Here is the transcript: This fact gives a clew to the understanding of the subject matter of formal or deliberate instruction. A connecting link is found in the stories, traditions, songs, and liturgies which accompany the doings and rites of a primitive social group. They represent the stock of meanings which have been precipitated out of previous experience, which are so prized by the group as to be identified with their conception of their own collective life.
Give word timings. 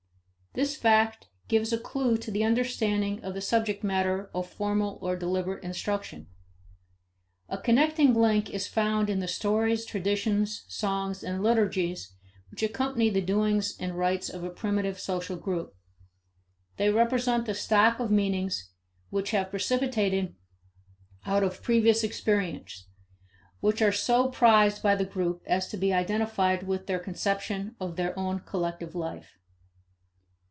This 0.53 0.75
fact 0.75 1.29
gives 1.47 1.71
a 1.71 1.77
clew 1.79 2.17
to 2.17 2.29
the 2.29 2.43
understanding 2.43 3.23
of 3.23 3.33
the 3.33 3.39
subject 3.39 3.85
matter 3.85 4.29
of 4.33 4.49
formal 4.49 4.99
or 5.01 5.15
deliberate 5.15 5.63
instruction. 5.63 6.27
A 7.47 7.57
connecting 7.57 8.13
link 8.13 8.49
is 8.49 8.67
found 8.67 9.09
in 9.09 9.19
the 9.19 9.29
stories, 9.29 9.85
traditions, 9.85 10.65
songs, 10.67 11.23
and 11.23 11.41
liturgies 11.41 12.11
which 12.49 12.63
accompany 12.63 13.09
the 13.09 13.21
doings 13.21 13.77
and 13.79 13.97
rites 13.97 14.27
of 14.29 14.43
a 14.43 14.49
primitive 14.49 14.99
social 14.99 15.37
group. 15.37 15.73
They 16.75 16.89
represent 16.89 17.45
the 17.45 17.55
stock 17.55 18.01
of 18.01 18.11
meanings 18.11 18.71
which 19.09 19.31
have 19.31 19.45
been 19.45 19.51
precipitated 19.51 20.35
out 21.25 21.43
of 21.43 21.63
previous 21.63 22.03
experience, 22.03 22.89
which 23.61 23.81
are 23.81 23.93
so 23.93 24.27
prized 24.29 24.83
by 24.83 24.95
the 24.95 25.05
group 25.05 25.43
as 25.45 25.69
to 25.69 25.77
be 25.77 25.93
identified 25.93 26.63
with 26.63 26.87
their 26.87 26.99
conception 26.99 27.77
of 27.79 27.95
their 27.95 28.19
own 28.19 28.39
collective 28.41 28.93
life. 28.95 29.37